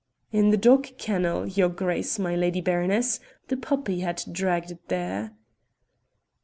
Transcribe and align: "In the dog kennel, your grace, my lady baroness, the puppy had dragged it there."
"In 0.31 0.49
the 0.49 0.57
dog 0.57 0.97
kennel, 0.97 1.45
your 1.45 1.69
grace, 1.69 2.17
my 2.17 2.35
lady 2.35 2.59
baroness, 2.59 3.19
the 3.49 3.55
puppy 3.55 3.99
had 3.99 4.23
dragged 4.33 4.71
it 4.71 4.87
there." 4.87 5.33